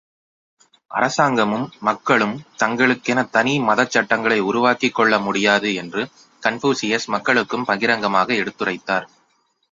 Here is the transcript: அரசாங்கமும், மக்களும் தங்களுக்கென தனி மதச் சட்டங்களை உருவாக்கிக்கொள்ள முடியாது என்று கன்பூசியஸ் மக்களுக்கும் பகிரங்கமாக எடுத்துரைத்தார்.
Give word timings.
அரசாங்கமும், 0.91 1.65
மக்களும் 1.79 2.33
தங்களுக்கென 2.63 3.29
தனி 3.29 3.59
மதச் 3.59 3.91
சட்டங்களை 3.91 4.41
உருவாக்கிக்கொள்ள 4.41 5.19
முடியாது 5.21 5.73
என்று 5.73 6.03
கன்பூசியஸ் 6.43 7.07
மக்களுக்கும் 7.07 7.65
பகிரங்கமாக 7.65 8.33
எடுத்துரைத்தார். 8.33 9.07